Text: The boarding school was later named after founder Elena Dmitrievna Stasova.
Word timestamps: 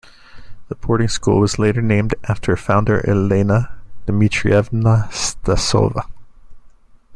The 0.67 0.73
boarding 0.73 1.09
school 1.09 1.39
was 1.39 1.59
later 1.59 1.79
named 1.79 2.15
after 2.27 2.57
founder 2.57 3.07
Elena 3.07 3.69
Dmitrievna 4.07 5.07
Stasova. 5.11 6.09